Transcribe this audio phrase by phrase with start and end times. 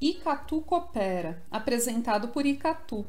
[0.00, 3.04] Icatu Coopera, apresentado por Icatu.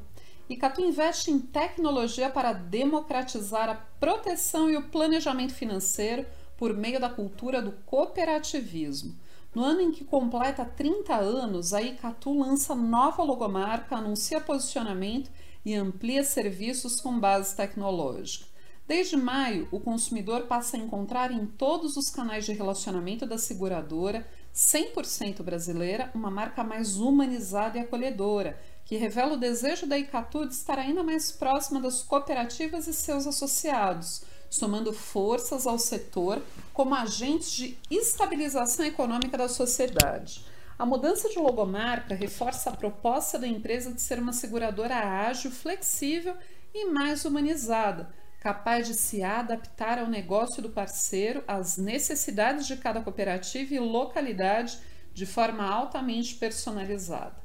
[0.49, 6.25] Icatu investe em tecnologia para democratizar a proteção e o planejamento financeiro
[6.57, 9.15] por meio da cultura do cooperativismo.
[9.55, 15.31] No ano em que completa 30 anos, a Icatu lança nova logomarca, anuncia posicionamento
[15.63, 18.51] e amplia serviços com base tecnológica.
[18.85, 24.27] Desde maio, o consumidor passa a encontrar em todos os canais de relacionamento da seguradora
[24.53, 30.53] 100% brasileira uma marca mais humanizada e acolhedora, que revela o desejo da Icatu de
[30.53, 36.41] estar ainda mais próxima das cooperativas e seus associados, somando forças ao setor
[36.73, 40.43] como agentes de estabilização econômica da sociedade.
[40.77, 46.35] A mudança de logomarca reforça a proposta da empresa de ser uma seguradora ágil, flexível
[46.73, 48.09] e mais humanizada,
[48.41, 54.79] capaz de se adaptar ao negócio do parceiro, às necessidades de cada cooperativa e localidade
[55.13, 57.35] de forma altamente personalizada.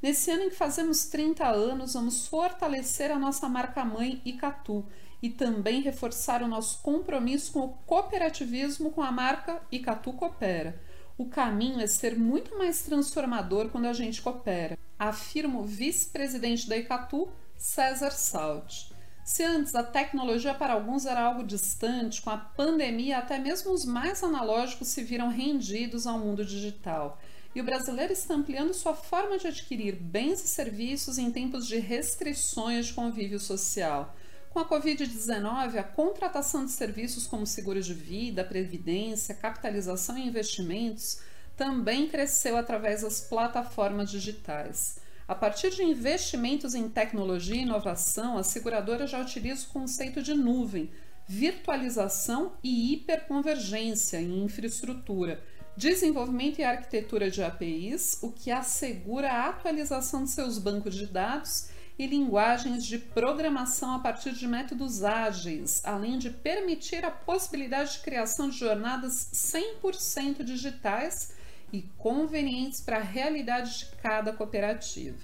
[0.00, 4.86] Nesse ano em que fazemos 30 anos, vamos fortalecer a nossa marca-mãe Icatu
[5.22, 10.80] e também reforçar o nosso compromisso com o cooperativismo com a marca Icatu Coopera.
[11.18, 16.78] O caminho é ser muito mais transformador quando a gente coopera, afirma o vice-presidente da
[16.78, 18.95] Icatu, César Salt.
[19.26, 23.84] Se antes a tecnologia para alguns era algo distante, com a pandemia até mesmo os
[23.84, 27.18] mais analógicos se viram rendidos ao mundo digital.
[27.52, 31.76] E o brasileiro está ampliando sua forma de adquirir bens e serviços em tempos de
[31.78, 34.14] restrições de convívio social.
[34.50, 41.18] Com a Covid-19, a contratação de serviços como seguros de vida, previdência, capitalização e investimentos
[41.56, 45.04] também cresceu através das plataformas digitais.
[45.28, 50.32] A partir de investimentos em tecnologia e inovação, a seguradora já utiliza o conceito de
[50.34, 50.88] nuvem,
[51.26, 55.42] virtualização e hiperconvergência em infraestrutura,
[55.76, 61.70] desenvolvimento e arquitetura de APIs, o que assegura a atualização de seus bancos de dados
[61.98, 67.98] e linguagens de programação a partir de métodos ágeis, além de permitir a possibilidade de
[68.00, 71.34] criação de jornadas 100% digitais
[71.72, 75.18] e convenientes para a realidade de cada cooperativa.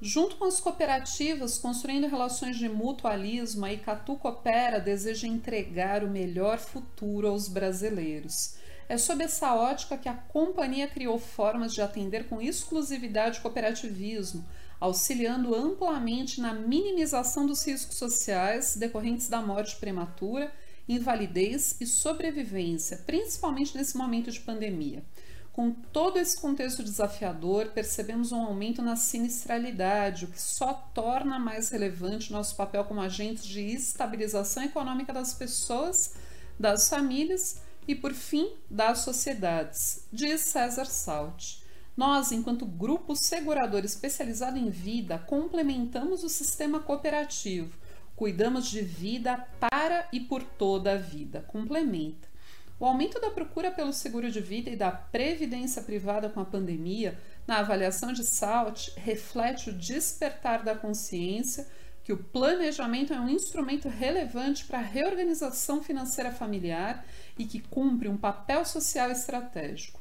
[0.00, 6.58] Junto com as cooperativas, construindo relações de mutualismo, a Icatu Coopera deseja entregar o melhor
[6.58, 8.56] futuro aos brasileiros.
[8.88, 14.44] É sob essa ótica que a companhia criou formas de atender com exclusividade o cooperativismo,
[14.78, 20.52] auxiliando amplamente na minimização dos riscos sociais decorrentes da morte prematura,
[20.86, 25.02] invalidez e sobrevivência, principalmente nesse momento de pandemia.
[25.56, 31.70] Com todo esse contexto desafiador, percebemos um aumento na sinistralidade, o que só torna mais
[31.70, 36.12] relevante nosso papel como agentes de estabilização econômica das pessoas,
[36.60, 41.62] das famílias e, por fim, das sociedades, diz César Salt.
[41.96, 47.78] Nós, enquanto grupo segurador especializado em vida, complementamos o sistema cooperativo,
[48.14, 51.40] cuidamos de vida para e por toda a vida.
[51.48, 52.25] Complementa.
[52.78, 57.18] O aumento da procura pelo seguro de vida e da previdência privada com a pandemia,
[57.46, 61.66] na avaliação de SALT, reflete o despertar da consciência
[62.04, 67.04] que o planejamento é um instrumento relevante para a reorganização financeira familiar
[67.38, 69.98] e que cumpre um papel social estratégico.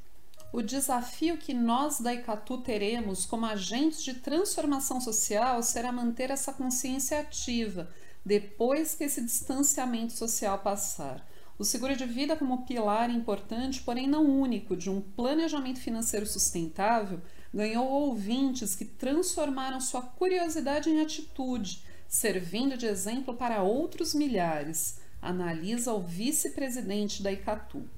[0.51, 6.53] O desafio que nós da Icatu teremos como agentes de transformação social será manter essa
[6.53, 7.89] consciência ativa
[8.23, 11.25] depois que esse distanciamento social passar
[11.57, 17.21] o seguro de vida, como pilar importante, porém não único, de um planejamento financeiro sustentável,
[17.53, 25.93] ganhou ouvintes que transformaram sua curiosidade em atitude, servindo de exemplo para outros milhares, analisa
[25.93, 27.89] o vice-presidente da Icatu.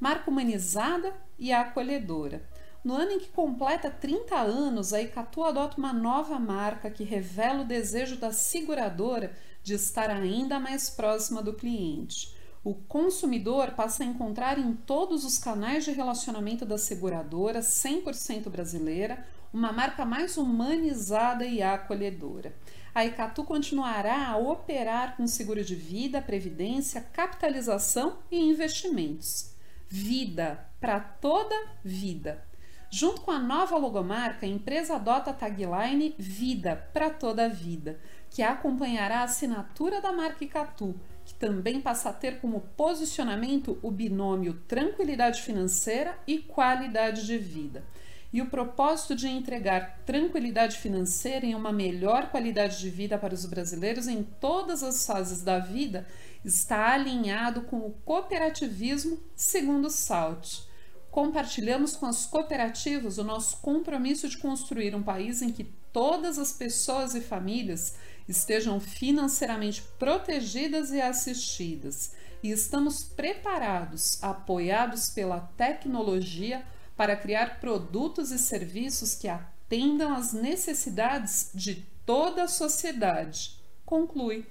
[0.00, 2.42] Marca humanizada e acolhedora.
[2.82, 7.62] No ano em que completa 30 anos, a Icatu adota uma nova marca que revela
[7.62, 12.35] o desejo da seguradora de estar ainda mais próxima do cliente
[12.66, 19.24] o consumidor passa a encontrar em todos os canais de relacionamento da seguradora 100% brasileira
[19.52, 22.52] uma marca mais humanizada e acolhedora.
[22.92, 29.54] A Icatu continuará a operar com seguro de vida, previdência, capitalização e investimentos.
[29.88, 31.54] Vida para toda
[31.84, 32.44] vida.
[32.90, 38.42] Junto com a nova logomarca, a empresa adota a tagline Vida para toda vida, que
[38.42, 40.96] acompanhará a assinatura da marca Icatu
[41.26, 47.84] que também passa a ter como posicionamento o binômio tranquilidade financeira e qualidade de vida.
[48.32, 53.44] E o propósito de entregar tranquilidade financeira e uma melhor qualidade de vida para os
[53.44, 56.06] brasileiros em todas as fases da vida
[56.44, 60.64] está alinhado com o cooperativismo, segundo SALT.
[61.10, 65.64] compartilhamos com as cooperativas o nosso compromisso de construir um país em que
[65.96, 67.94] todas as pessoas e famílias
[68.28, 72.12] estejam financeiramente protegidas e assistidas.
[72.42, 76.62] E estamos preparados, apoiados pela tecnologia,
[76.94, 83.58] para criar produtos e serviços que atendam às necessidades de toda a sociedade.
[83.86, 84.44] Conclui.